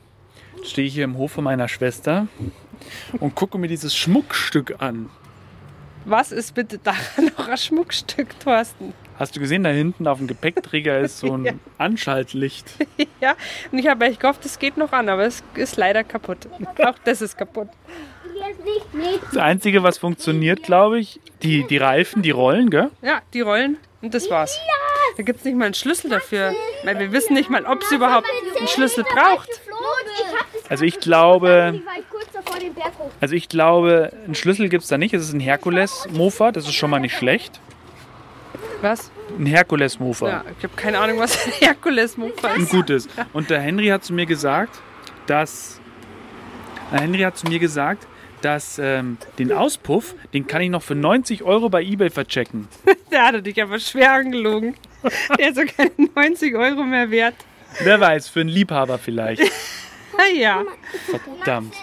jetzt 0.58 0.72
stehe 0.72 0.88
ich 0.88 0.94
hier 0.94 1.06
im 1.06 1.18
Hof 1.18 1.32
von 1.32 1.44
meiner 1.44 1.68
Schwester 1.68 2.28
und 3.20 3.34
gucke 3.36 3.58
mir 3.58 3.68
dieses 3.68 3.96
Schmuckstück 3.96 4.76
an. 4.80 5.10
Was 6.06 6.32
ist 6.32 6.54
bitte 6.56 6.78
daran 6.78 7.32
noch 7.38 7.48
ein 7.48 7.58
Schmuckstück, 7.58 8.40
Thorsten? 8.40 8.94
Hast 9.20 9.36
du 9.36 9.42
gesehen, 9.42 9.64
da 9.66 9.70
hinten 9.70 10.08
auf 10.08 10.18
dem 10.20 10.28
Gepäckträger 10.28 11.00
ist 11.00 11.20
so 11.20 11.34
ein 11.34 11.46
Ja. 11.46 11.52
Anschaltlicht. 11.78 12.66
Ja, 13.22 13.36
und 13.74 13.78
ich 13.80 13.88
habe 13.88 14.06
echt 14.06 14.22
gehofft, 14.22 14.46
es 14.46 14.60
geht 14.60 14.78
noch 14.78 14.94
an, 14.94 15.10
aber 15.10 15.26
es 15.26 15.44
ist 15.56 15.76
leider 15.76 16.06
kaputt. 16.06 16.38
Auch 16.82 16.96
das 17.04 17.22
ist 17.22 17.38
kaputt. 17.38 17.68
Das 19.28 19.38
Einzige, 19.38 19.84
was 19.84 19.98
funktioniert, 19.98 20.64
glaube 20.64 21.00
ich, 21.00 21.20
die, 21.44 21.68
die 21.68 21.76
Reifen, 21.76 22.22
die 22.22 22.32
rollen, 22.32 22.70
gell? 22.70 22.90
Ja, 23.02 23.22
die 23.34 23.42
rollen 23.42 23.76
und 24.02 24.14
das 24.14 24.30
war's. 24.30 24.58
Da 25.18 25.24
gibt 25.24 25.40
es 25.40 25.46
nicht 25.46 25.58
mal 25.58 25.66
einen 25.66 25.74
Schlüssel 25.74 26.10
dafür, 26.10 26.54
weil 26.86 26.98
wir 26.98 27.12
wissen 27.12 27.34
nicht 27.34 27.50
mal, 27.50 27.66
ob 27.66 27.82
es 27.82 27.92
überhaupt 27.92 28.28
einen 28.58 28.70
Schlüssel 28.70 29.04
braucht. 29.04 29.50
Also 30.70 30.86
ich 30.86 31.02
glaube, 31.02 31.82
also 33.20 33.36
ich 33.36 33.50
glaube, 33.50 34.14
einen 34.24 34.36
Schlüssel 34.36 34.70
gibt 34.70 34.84
es 34.84 34.90
da 34.90 34.98
nicht. 34.98 35.14
Es 35.14 35.24
ist 35.24 35.34
ein 35.34 35.42
Herkules-Mofa, 35.42 36.54
das 36.54 36.66
ist 36.66 36.76
schon 36.76 36.90
mal 36.90 37.00
nicht 37.00 37.18
schlecht. 37.18 37.60
Was? 38.82 39.12
Ein 39.38 39.46
Herkules-Mofa. 39.46 40.28
Ja, 40.28 40.44
ich 40.58 40.64
habe 40.64 40.74
keine 40.76 41.00
Ahnung, 41.00 41.20
was 41.20 41.46
ein 41.46 41.52
Herkules-Mofa 41.52 42.48
ein 42.50 42.62
ist. 42.62 42.70
gutes. 42.72 43.08
Und 43.34 43.50
der 43.50 43.60
Henry 43.62 43.88
hat 43.88 44.04
zu 44.04 44.14
mir 44.14 44.26
gesagt, 44.26 44.80
dass 45.28 45.80
der 46.92 47.02
Henry 47.02 47.20
hat 47.20 47.38
zu 47.38 47.48
mir 47.48 47.60
gesagt, 47.60 48.08
dass 48.42 48.80
ähm, 48.80 49.18
den 49.38 49.52
Auspuff, 49.52 50.16
den 50.34 50.48
kann 50.48 50.62
ich 50.62 50.70
noch 50.70 50.82
für 50.82 50.96
90 50.96 51.44
Euro 51.44 51.70
bei 51.70 51.84
eBay 51.84 52.10
verchecken. 52.10 52.68
Der 53.12 53.26
hatte 53.26 53.42
dich 53.42 53.62
aber 53.62 53.80
schwer 53.80 54.14
angelogen. 54.14 54.76
Der 55.38 55.50
ist 55.50 55.56
so 55.56 55.64
keine 55.66 55.92
90 56.16 56.56
Euro 56.56 56.84
mehr 56.84 57.12
wert. 57.12 57.36
Wer 57.84 58.00
weiß, 58.00 58.30
für 58.30 58.40
einen 58.42 58.50
Liebhaber 58.50 58.98
vielleicht. 58.98 59.42
Na 60.18 60.28
ja, 60.34 60.64
Verdammt. 61.36 61.74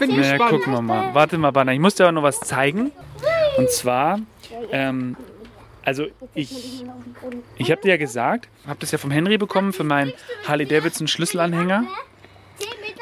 bin 0.00 0.10
Na, 0.10 0.16
gespannt. 0.16 0.50
gucken 0.50 0.72
wir 0.72 0.82
mal. 0.82 1.14
Warte 1.14 1.38
mal, 1.38 1.50
Banner. 1.52 1.72
Ich 1.72 1.78
muss 1.80 1.94
dir 1.94 2.04
aber 2.04 2.12
noch 2.12 2.22
was 2.22 2.40
zeigen. 2.40 2.90
Und 3.56 3.70
zwar, 3.70 4.20
ähm, 4.72 5.16
also 5.84 6.06
ich, 6.34 6.84
ich 7.56 7.70
habe 7.70 7.80
dir 7.82 7.88
ja 7.88 7.96
gesagt, 7.96 8.48
habe 8.66 8.80
das 8.80 8.90
ja 8.90 8.98
vom 8.98 9.10
Henry 9.10 9.38
bekommen 9.38 9.72
für 9.72 9.84
meinen 9.84 10.12
Harley 10.46 10.66
Davidson 10.66 11.08
Schlüsselanhänger. 11.08 11.84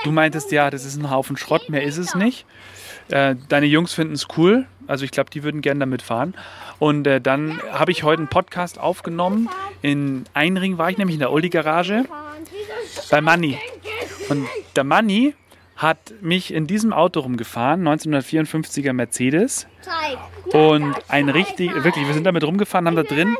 Du 0.05 0.13
meintest 0.13 0.53
ja, 0.53 0.71
das 0.71 0.85
ist 0.85 0.97
ein 0.97 1.11
Haufen 1.11 1.37
Schrott, 1.37 1.69
mehr 1.69 1.83
ist 1.83 1.99
es 1.99 2.15
nicht. 2.15 2.47
Äh, 3.09 3.37
deine 3.49 3.67
Jungs 3.67 3.95
finden 3.95 4.15
es 4.15 4.29
cool, 4.37 4.67
also 4.87 5.05
ich 5.05 5.11
glaube, 5.11 5.31
die 5.31 5.43
würden 5.43 5.61
gerne 5.61 5.81
damit 5.81 6.03
fahren. 6.03 6.35
Und 6.79 7.07
äh, 7.07 7.21
dann 7.21 7.61
habe 7.73 7.91
ich 7.91 8.03
heute 8.03 8.21
einen 8.21 8.29
Podcast 8.29 8.79
aufgenommen. 8.79 9.49
In 9.83 10.25
Einring 10.35 10.79
war 10.79 10.91
ich 10.91 10.99
nämlich 10.99 11.15
in 11.15 11.21
der 11.21 11.33
Oldie 11.33 11.51
Garage 11.51 12.05
bei 13.11 13.21
Manni. 13.21 13.59
Und 14.29 14.47
der 14.77 14.85
Manni 14.85 15.35
hat 15.79 16.13
mich 16.21 16.53
in 16.53 16.67
diesem 16.67 16.93
Auto 16.93 17.21
rumgefahren, 17.21 17.87
1954er 17.87 18.93
Mercedes. 18.93 19.69
Und 20.53 20.95
ein 21.07 21.29
richtig, 21.29 21.73
wirklich, 21.85 22.05
wir 22.05 22.15
sind 22.15 22.25
damit 22.25 22.43
rumgefahren, 22.43 22.87
haben 22.89 22.97
da 22.97 23.05
drin 23.05 23.37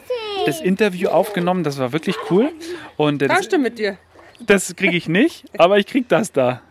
das 0.47 0.61
Interview 0.61 1.09
aufgenommen. 1.09 1.65
Das 1.65 1.79
war 1.79 1.93
wirklich 1.93 2.15
cool. 2.31 2.53
Und 2.97 3.23
äh, 3.23 3.29
das, 3.29 3.49
er 3.49 3.59
mit 3.59 3.81
dir? 3.81 3.99
das 4.39 4.75
kriege 4.77 4.97
ich 4.97 5.09
nicht, 5.09 5.47
aber 5.59 5.79
ich 5.79 5.87
krieg 5.87 6.09
das 6.09 6.31
da. 6.31 6.63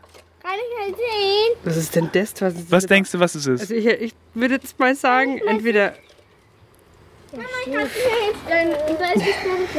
Kann 0.41 0.53
ich 0.55 0.85
halt 0.85 0.95
sehen? 0.95 1.57
Was 1.65 1.75
ist 1.75 1.95
denn 1.95 2.09
das? 2.13 2.41
Was, 2.41 2.53
ist 2.53 2.71
Was 2.71 2.85
denkst 2.85 3.11
du, 3.11 3.19
was 3.19 3.35
es 3.35 3.45
ist? 3.45 3.59
Also 3.59 3.75
ich, 3.75 3.85
ich 3.87 4.13
würde 4.33 4.55
jetzt 4.55 4.79
mal 4.79 4.95
sagen, 4.95 5.39
entweder. 5.45 5.93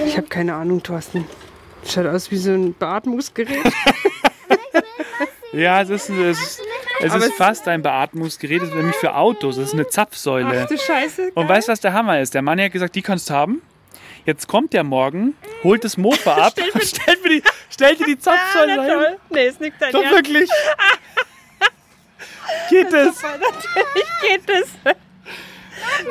Ich 0.04 0.16
habe 0.18 0.26
keine 0.28 0.54
Ahnung, 0.54 0.82
Thorsten. 0.82 1.24
Schaut 1.86 2.04
aus 2.04 2.30
wie 2.30 2.36
so 2.36 2.50
ein 2.50 2.74
Beatmungsgerät. 2.74 3.58
Ja, 5.52 5.80
es 5.82 5.88
ist, 5.90 6.10
es 6.10 6.38
ist, 6.40 6.60
es 7.00 7.14
ist 7.14 7.24
es- 7.24 7.32
fast 7.34 7.66
ein 7.68 7.82
Beatmungsgerät, 7.82 8.60
das 8.62 8.68
ist 8.68 8.74
nämlich 8.74 8.96
für 8.96 9.14
Autos. 9.14 9.56
Das 9.56 9.66
ist 9.68 9.74
eine 9.74 9.88
Zapfsäule. 9.88 10.62
Ach 10.64 10.68
du 10.68 10.76
Scheiße. 10.78 11.32
Und 11.34 11.48
weißt 11.48 11.68
du, 11.68 11.72
was 11.72 11.80
der 11.80 11.92
Hammer 11.94 12.20
ist? 12.20 12.34
Der 12.34 12.42
Mann 12.42 12.60
hat 12.60 12.72
gesagt, 12.72 12.94
die 12.94 13.02
kannst 13.02 13.30
du 13.30 13.34
haben. 13.34 13.62
Jetzt 14.26 14.46
kommt 14.46 14.74
der 14.74 14.84
morgen, 14.84 15.34
holt 15.64 15.84
das 15.84 15.96
Mofa 15.96 16.34
ab 16.34 16.52
und 16.74 16.82
stellt, 16.84 17.22
mir 17.22 17.30
die, 17.30 17.42
stellt 17.70 17.98
dir 18.00 18.04
die 18.06 18.18
Zapfsäule 18.18 18.74
Na 18.76 18.82
hin. 18.84 19.16
Nee, 19.30 19.46
ist 19.48 19.60
nicht 19.60 19.74
dein 19.80 19.90
Doch 19.92 20.02
Ernst. 20.02 20.16
wirklich. 20.16 20.50
Geht 22.70 22.92
es? 22.92 23.22
Natürlich 23.22 24.08
geht 24.22 24.42
das. 24.48 24.94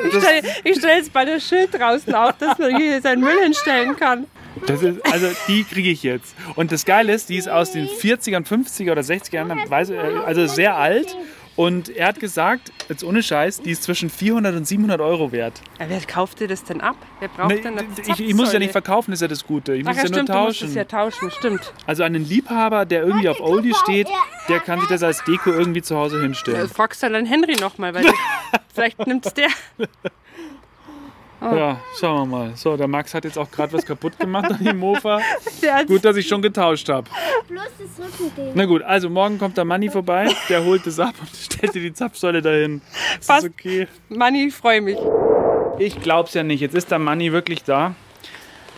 Ich 0.04 0.14
stelle 0.22 0.42
stell 0.78 0.96
jetzt 0.98 1.12
bei 1.12 1.24
der 1.24 1.40
Schild 1.40 1.74
draußen 1.74 2.14
auf, 2.14 2.32
dass 2.38 2.58
man 2.58 2.76
hier 2.76 3.00
seinen 3.00 3.20
Müll 3.22 3.38
hinstellen 3.42 3.96
kann. 3.96 4.26
Das 4.66 4.82
ist, 4.82 5.04
also 5.12 5.26
die 5.46 5.64
kriege 5.64 5.90
ich 5.90 6.02
jetzt. 6.02 6.34
Und 6.56 6.72
das 6.72 6.84
Geile 6.84 7.12
ist, 7.12 7.28
die 7.28 7.36
ist 7.36 7.48
aus 7.48 7.72
den 7.72 7.86
40ern, 7.86 8.46
50er 8.46 8.92
oder 8.92 9.02
60er 9.02 9.34
Jahren, 9.34 9.52
weiß- 9.68 9.92
äh, 9.92 10.18
also 10.24 10.46
sehr 10.46 10.76
alt. 10.76 11.16
Und 11.56 11.88
er 11.88 12.06
hat 12.06 12.20
gesagt, 12.20 12.70
jetzt 12.88 13.02
ohne 13.02 13.20
Scheiß, 13.20 13.62
die 13.62 13.72
ist 13.72 13.82
zwischen 13.82 14.10
400 14.10 14.54
und 14.54 14.64
700 14.64 15.00
Euro 15.00 15.32
wert. 15.32 15.60
Ja, 15.80 15.86
wer 15.88 15.98
kauft 16.02 16.38
dir 16.38 16.46
das 16.46 16.62
denn 16.62 16.80
ab? 16.80 16.94
Wer 17.18 17.26
braucht 17.26 17.48
Nee, 17.48 17.60
denn 17.60 17.76
eine 17.76 17.88
ich, 18.06 18.20
ich 18.20 18.34
muss 18.34 18.52
ja 18.52 18.60
nicht 18.60 18.70
verkaufen, 18.70 19.12
ist 19.12 19.22
ja 19.22 19.26
das 19.26 19.44
Gute. 19.44 19.74
Ich 19.74 19.84
Ach 19.84 19.88
muss 19.88 19.96
ja, 19.96 20.02
ja 20.04 20.08
nur 20.08 20.14
stimmt, 20.18 20.28
du 20.28 20.34
musst 20.34 20.62
es 20.62 20.68
tauschen. 20.68 20.76
ja 20.76 20.84
tauschen, 20.84 21.30
stimmt. 21.32 21.72
Also 21.84 22.04
einen 22.04 22.24
Liebhaber, 22.24 22.86
der 22.86 23.02
irgendwie 23.02 23.28
auf 23.28 23.40
Oldie 23.40 23.74
steht, 23.74 24.06
der 24.48 24.60
kann 24.60 24.78
sich 24.78 24.88
das 24.88 25.02
als 25.02 25.24
Deko 25.24 25.50
irgendwie 25.50 25.82
zu 25.82 25.96
Hause 25.96 26.18
Ja, 26.18 26.22
hinstellen. 26.22 26.68
fragst 26.68 27.02
dann 27.02 27.26
Henry 27.26 27.56
nochmal, 27.60 27.92
weil 27.92 28.04
vielleicht 28.72 29.04
nimmt's 29.08 29.34
der. 29.34 29.48
Ja, 31.40 31.80
schauen 31.98 32.28
wir 32.30 32.36
mal. 32.38 32.56
So, 32.56 32.76
der 32.76 32.88
Max 32.88 33.14
hat 33.14 33.24
jetzt 33.24 33.38
auch 33.38 33.50
gerade 33.50 33.72
was 33.72 33.86
kaputt 33.86 34.18
gemacht 34.18 34.50
an 34.50 34.64
dem 34.64 34.78
Mofa. 34.78 35.20
Gut, 35.86 36.04
dass 36.04 36.16
ich 36.16 36.26
schon 36.26 36.42
getauscht 36.42 36.88
habe. 36.88 37.08
Plus 37.46 37.62
das 37.78 38.06
Rückending. 38.06 38.52
Na 38.54 38.64
gut, 38.64 38.82
also 38.82 39.08
morgen 39.08 39.38
kommt 39.38 39.56
der 39.56 39.64
Manni 39.64 39.88
vorbei, 39.88 40.28
der 40.48 40.64
holt 40.64 40.86
es 40.86 40.98
ab 40.98 41.14
und 41.20 41.30
stellt 41.36 41.74
dir 41.74 41.82
die 41.82 41.92
Zapfsäule 41.92 42.42
dahin. 42.42 42.80
Ist 43.20 43.20
das 43.20 43.26
Passt. 43.26 43.46
okay? 43.46 43.86
Manni, 44.08 44.46
ich 44.48 44.54
freue 44.54 44.80
mich. 44.80 44.98
Ich 45.78 46.00
glaub's 46.00 46.34
ja 46.34 46.42
nicht. 46.42 46.60
Jetzt 46.60 46.74
ist 46.74 46.90
der 46.90 46.98
Manni 46.98 47.32
wirklich 47.32 47.62
da. 47.62 47.94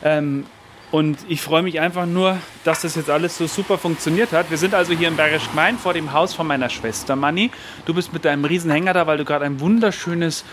Ähm, 0.03 0.45
und 0.91 1.19
ich 1.29 1.41
freue 1.41 1.63
mich 1.63 1.79
einfach 1.81 2.05
nur, 2.05 2.37
dass 2.65 2.83
das 2.83 2.97
jetzt 2.97 3.11
alles 3.11 3.39
so 3.39 3.47
super 3.47 3.79
funktioniert 3.79 4.33
hat. 4.33 4.51
Wir 4.51 4.59
sind 4.59 4.75
also 4.75 4.93
hier 4.93 5.09
in 5.09 5.17
Bergisch 5.17 5.49
Gmein 5.53 5.79
vor 5.79 5.95
dem 5.95 6.13
Haus 6.13 6.35
von 6.35 6.47
meiner 6.47 6.69
Schwester 6.69 7.15
Manni. 7.17 7.51
Du 7.87 7.95
bist 7.95 8.13
mit 8.13 8.25
deinem 8.25 8.45
Riesenhänger 8.45 8.93
da, 8.93 9.07
weil 9.07 9.17
du 9.19 9.25
gerade 9.25 9.45
ein 9.45 9.61
wunderschönes, 9.61 10.45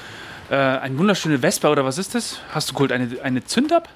äh, 0.49 0.55
ein 0.55 0.97
wunderschöne 0.97 1.39
Vespa 1.39 1.69
oder 1.69 1.85
was 1.85 1.97
ist 1.97 2.15
das? 2.15 2.39
Hast 2.51 2.69
du 2.69 2.73
geholt 2.73 2.91
eine, 2.91 3.09
eine 3.23 3.43
Zündab? 3.43 3.89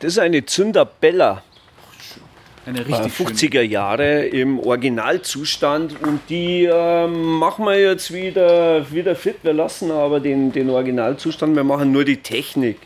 Das 0.00 0.12
ist 0.12 0.18
eine 0.18 0.44
Zünderbella. 0.44 1.42
Eine 2.66 2.78
äh, 2.78 2.82
richtig 2.82 3.14
schöne. 3.14 3.30
50er 3.30 3.60
Jahre 3.62 4.26
im 4.26 4.58
Originalzustand 4.58 6.02
und 6.02 6.20
die 6.28 6.64
ähm, 6.70 7.22
machen 7.38 7.64
wir 7.66 7.78
jetzt 7.78 8.12
wieder, 8.12 8.90
wieder 8.90 9.14
fit. 9.14 9.36
Wir 9.42 9.52
lassen 9.52 9.90
aber 9.90 10.20
den, 10.20 10.52
den 10.52 10.70
Originalzustand, 10.70 11.54
wir 11.54 11.64
machen 11.64 11.92
nur 11.92 12.04
die 12.04 12.18
Technik, 12.18 12.78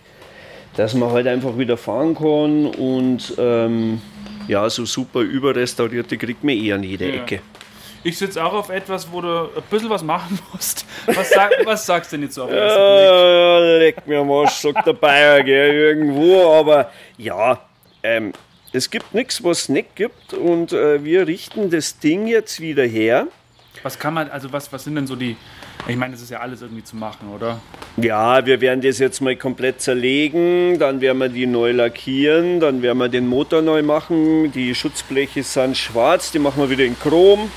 dass 0.76 0.94
man 0.94 1.10
halt 1.12 1.26
einfach 1.26 1.56
wieder 1.58 1.76
fahren 1.76 2.14
kann 2.14 2.66
und 2.66 3.34
ähm, 3.38 4.00
ja, 4.48 4.68
so 4.68 4.84
super 4.84 5.20
überrestaurierte 5.20 6.16
kriegt 6.16 6.42
man 6.42 6.54
eh 6.54 6.72
an 6.72 6.82
jeder 6.82 7.06
Ja. 7.06 7.22
Ecke. 7.22 7.40
Ich 8.08 8.16
sitze 8.16 8.42
auch 8.42 8.54
auf 8.54 8.70
etwas, 8.70 9.12
wo 9.12 9.20
du 9.20 9.50
ein 9.54 9.62
bisschen 9.68 9.90
was 9.90 10.02
machen 10.02 10.38
musst. 10.52 10.86
Was, 11.04 11.28
sag, 11.28 11.50
was 11.64 11.84
sagst 11.84 12.10
du 12.10 12.16
denn 12.16 12.24
jetzt 12.24 12.36
so 12.36 12.44
auf 12.44 12.48
den 12.48 12.56
ersten 12.56 12.80
Blick? 12.80 13.06
Äh, 13.10 13.78
leck 13.78 14.06
mir 14.06 14.20
am 14.20 14.30
Arsch, 14.30 14.54
sagt 14.54 14.86
der 14.86 14.94
Bayer, 14.94 15.42
gell, 15.42 15.74
irgendwo. 15.74 16.58
Aber 16.58 16.90
ja, 17.18 17.60
ähm, 18.02 18.32
es 18.72 18.88
gibt 18.88 19.12
nichts, 19.12 19.44
was 19.44 19.60
es 19.60 19.68
nicht 19.68 19.94
gibt. 19.94 20.32
Und 20.32 20.72
äh, 20.72 21.04
wir 21.04 21.26
richten 21.26 21.68
das 21.68 21.98
Ding 21.98 22.26
jetzt 22.26 22.60
wieder 22.60 22.84
her. 22.84 23.26
Was 23.82 23.98
kann 23.98 24.14
man, 24.14 24.30
also 24.30 24.50
was, 24.54 24.72
was 24.72 24.84
sind 24.84 24.94
denn 24.94 25.06
so 25.06 25.14
die, 25.14 25.36
ich 25.86 25.96
meine, 25.96 26.14
das 26.14 26.22
ist 26.22 26.30
ja 26.30 26.40
alles 26.40 26.62
irgendwie 26.62 26.82
zu 26.82 26.96
machen, 26.96 27.28
oder? 27.28 27.60
Ja, 27.98 28.44
wir 28.46 28.62
werden 28.62 28.80
das 28.80 28.98
jetzt 29.00 29.20
mal 29.20 29.36
komplett 29.36 29.82
zerlegen, 29.82 30.78
dann 30.78 31.02
werden 31.02 31.18
wir 31.18 31.28
die 31.28 31.46
neu 31.46 31.72
lackieren, 31.72 32.58
dann 32.58 32.80
werden 32.80 32.96
wir 32.96 33.10
den 33.10 33.26
Motor 33.26 33.60
neu 33.60 33.82
machen. 33.82 34.50
Die 34.52 34.74
Schutzbleche 34.74 35.42
sind 35.42 35.76
schwarz, 35.76 36.32
die 36.32 36.38
machen 36.38 36.62
wir 36.62 36.70
wieder 36.70 36.84
in 36.84 36.98
Chrom. 36.98 37.50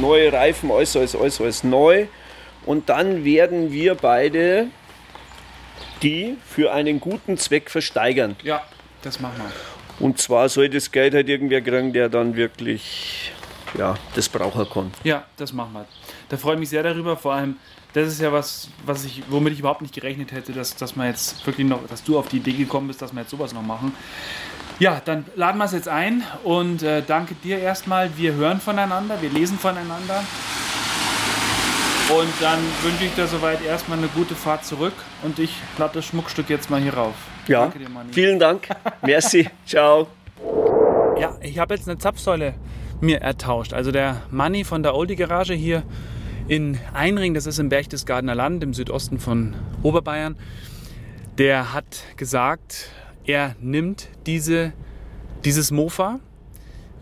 Neue 0.00 0.32
Reifen, 0.32 0.70
alles, 0.70 0.96
alles, 0.96 1.16
alles, 1.16 1.40
alles 1.40 1.64
neu. 1.64 2.06
Und 2.66 2.88
dann 2.88 3.24
werden 3.24 3.72
wir 3.72 3.94
beide 3.94 4.68
die 6.02 6.36
für 6.46 6.72
einen 6.72 7.00
guten 7.00 7.36
Zweck 7.38 7.70
versteigern. 7.70 8.36
Ja, 8.42 8.62
das 9.02 9.20
machen 9.20 9.38
wir. 9.38 10.06
Und 10.06 10.20
zwar 10.20 10.48
soll 10.48 10.68
das 10.68 10.92
Geld 10.92 11.14
halt 11.14 11.28
irgendwer 11.28 11.60
kriegen, 11.60 11.92
der 11.92 12.08
dann 12.08 12.36
wirklich 12.36 13.32
ja, 13.76 13.96
das 14.14 14.28
brauchen 14.28 14.68
kann. 14.70 14.92
Ja, 15.04 15.24
das 15.36 15.52
machen 15.52 15.72
wir. 15.72 15.86
Da 16.28 16.36
freue 16.36 16.54
ich 16.54 16.60
mich 16.60 16.68
sehr 16.68 16.82
darüber. 16.82 17.16
Vor 17.16 17.32
allem, 17.34 17.56
das 17.94 18.08
ist 18.08 18.20
ja 18.20 18.32
was, 18.32 18.68
was 18.84 19.04
ich, 19.04 19.22
womit 19.28 19.54
ich 19.54 19.60
überhaupt 19.60 19.82
nicht 19.82 19.94
gerechnet 19.94 20.32
hätte, 20.32 20.52
dass, 20.52 20.76
dass 20.76 20.94
man 20.96 21.06
jetzt 21.08 21.44
wirklich 21.46 21.66
noch, 21.66 21.86
dass 21.88 22.04
du 22.04 22.18
auf 22.18 22.28
die 22.28 22.36
Idee 22.38 22.52
gekommen 22.52 22.88
bist, 22.88 23.00
dass 23.02 23.12
wir 23.12 23.20
jetzt 23.20 23.30
sowas 23.30 23.52
noch 23.54 23.62
machen. 23.62 23.94
Ja, 24.78 25.00
dann 25.04 25.24
laden 25.34 25.58
wir 25.58 25.64
es 25.64 25.72
jetzt 25.72 25.88
ein 25.88 26.22
und 26.44 26.82
äh, 26.82 27.02
danke 27.04 27.34
dir 27.34 27.58
erstmal. 27.58 28.16
Wir 28.16 28.34
hören 28.34 28.60
voneinander, 28.60 29.20
wir 29.20 29.30
lesen 29.30 29.58
voneinander. 29.58 30.22
Und 32.10 32.28
dann 32.40 32.58
wünsche 32.82 33.04
ich 33.04 33.14
dir 33.14 33.26
soweit 33.26 33.62
erstmal 33.62 33.98
eine 33.98 34.08
gute 34.08 34.34
Fahrt 34.34 34.64
zurück 34.64 34.94
und 35.22 35.38
ich 35.38 35.52
lade 35.76 35.94
das 35.94 36.06
Schmuckstück 36.06 36.48
jetzt 36.48 36.70
mal 36.70 36.80
hier 36.80 36.94
rauf. 36.94 37.14
Ja, 37.48 37.62
Danke 37.62 37.80
dir, 37.80 37.88
Manni. 37.90 38.12
vielen 38.12 38.38
Dank. 38.38 38.68
Merci. 39.02 39.50
Ciao. 39.66 40.06
Ja, 41.20 41.36
ich 41.42 41.58
habe 41.58 41.74
jetzt 41.74 41.88
eine 41.88 41.98
Zapfsäule 41.98 42.54
mir 43.00 43.20
ertauscht. 43.20 43.74
Also 43.74 43.92
der 43.92 44.22
Manni 44.30 44.64
von 44.64 44.82
der 44.82 44.94
Oldie 44.94 45.16
Garage 45.16 45.52
hier 45.54 45.82
in 46.48 46.78
Einring, 46.94 47.34
das 47.34 47.46
ist 47.46 47.58
im 47.58 47.68
Berchtesgadener 47.68 48.34
Land 48.34 48.64
im 48.64 48.72
Südosten 48.72 49.18
von 49.18 49.54
Oberbayern, 49.82 50.36
der 51.36 51.74
hat 51.74 52.04
gesagt, 52.16 52.90
er 53.24 53.54
nimmt 53.60 54.08
diese, 54.26 54.72
dieses 55.44 55.70
Mofa 55.70 56.20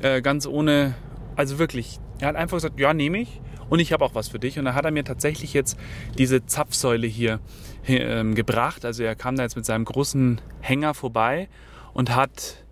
äh, 0.03 0.21
ganz 0.21 0.47
ohne, 0.47 0.95
also 1.37 1.59
wirklich, 1.59 2.01
er 2.19 2.29
hat 2.29 2.37
einfach 2.37 2.57
gesagt, 2.57 2.81
ja, 2.81 2.93
nehme 2.93 3.19
ich 3.19 3.41
und 3.71 3.79
ich 3.79 3.93
habe 3.93 4.05
auch 4.05 4.15
was 4.15 4.29
für 4.29 4.41
dich. 4.41 4.59
Und 4.59 4.65
da 4.65 4.75
hat 4.75 4.85
er 4.85 4.91
mir 4.91 5.05
tatsächlich 5.05 5.55
jetzt 5.55 5.79
diese 6.19 6.45
Zapfsäule 6.45 7.07
hier 7.07 7.41
ähm, 7.87 8.35
gebracht. 8.35 8.85
Also 8.85 9.05
er 9.05 9.15
kam 9.15 9.37
da 9.37 9.45
jetzt 9.45 9.57
mit 9.57 9.65
seinem 9.65 9.85
großen 9.85 10.41
Hänger 10.61 10.93
vorbei 10.93 11.49
und 11.95 12.15
hat 12.15 12.65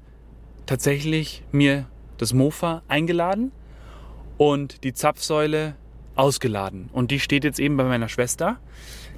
tatsächlich 0.66 1.44
mir 1.52 1.86
das 2.18 2.32
Mofa 2.32 2.82
eingeladen 2.88 3.52
und 4.38 4.82
die 4.84 4.92
Zapfsäule 4.92 5.76
ausgeladen. 6.16 6.88
Und 6.92 7.10
die 7.10 7.20
steht 7.20 7.44
jetzt 7.44 7.58
eben 7.58 7.76
bei 7.76 7.84
meiner 7.84 8.08
Schwester. 8.08 8.58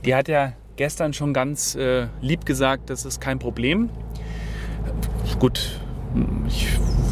Die 0.05 0.15
hat 0.15 0.29
ja 0.29 0.53
gestern 0.77 1.13
schon 1.13 1.33
ganz 1.33 1.75
äh, 1.75 2.09
lieb 2.21 2.47
gesagt, 2.47 2.91
das 2.91 3.05
ist 3.05 3.21
kein 3.21 3.39
Problem. 3.39 3.91
Gut, 5.39 5.81
ich 6.49 6.69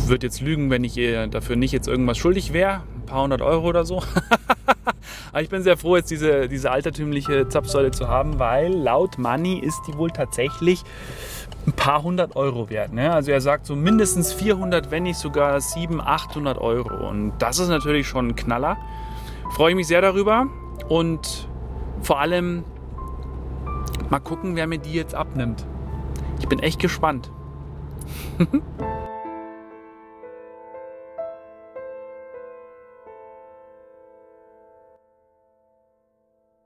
würde 0.06 0.26
jetzt 0.26 0.40
lügen, 0.40 0.70
wenn 0.70 0.84
ich 0.84 0.96
ihr 0.96 1.26
dafür 1.26 1.56
nicht 1.56 1.72
jetzt 1.72 1.88
irgendwas 1.88 2.18
schuldig 2.18 2.52
wäre. 2.52 2.82
Ein 2.94 3.06
paar 3.06 3.22
hundert 3.22 3.42
Euro 3.42 3.68
oder 3.68 3.84
so. 3.84 4.02
Aber 5.32 5.42
ich 5.42 5.48
bin 5.48 5.62
sehr 5.62 5.76
froh, 5.76 5.96
jetzt 5.96 6.10
diese, 6.10 6.48
diese 6.48 6.70
altertümliche 6.70 7.48
Zapfsäule 7.48 7.90
zu 7.90 8.08
haben, 8.08 8.38
weil 8.38 8.72
laut 8.72 9.18
Money 9.18 9.58
ist 9.58 9.80
die 9.88 9.98
wohl 9.98 10.10
tatsächlich 10.10 10.84
ein 11.66 11.72
paar 11.72 12.02
hundert 12.02 12.36
Euro 12.36 12.70
wert. 12.70 12.92
Ne? 12.92 13.12
Also 13.12 13.32
er 13.32 13.40
sagt 13.40 13.66
so 13.66 13.74
mindestens 13.74 14.32
400, 14.32 14.90
wenn 14.90 15.04
nicht 15.04 15.18
sogar 15.18 15.60
700, 15.60 16.06
800 16.06 16.58
Euro. 16.58 17.08
Und 17.08 17.32
das 17.38 17.58
ist 17.58 17.68
natürlich 17.68 18.06
schon 18.06 18.28
ein 18.28 18.36
Knaller. 18.36 18.76
Freue 19.54 19.70
ich 19.70 19.76
mich 19.76 19.87
sehr 19.87 20.00
darüber 20.00 20.49
und 20.88 21.49
vor 22.02 22.18
allem 22.18 22.64
mal 24.11 24.18
gucken, 24.18 24.56
wer 24.56 24.66
mir 24.66 24.78
die 24.78 24.92
jetzt 24.92 25.14
abnimmt. 25.14 25.64
Ich 26.40 26.49
bin 26.49 26.58
echt 26.58 26.80
gespannt. 26.80 27.30